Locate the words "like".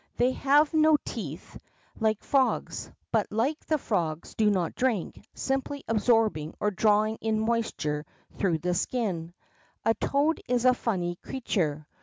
2.01-2.23, 3.31-3.63